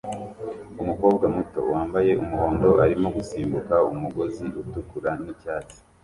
Umukobwa 0.81 1.25
muto 1.35 1.59
wambaye 1.71 2.11
umuhondo 2.21 2.69
arimo 2.85 3.07
gusimbuka 3.17 3.75
umugozi 3.91 4.45
utukura 4.61 5.11
nicyatsi 5.23 5.77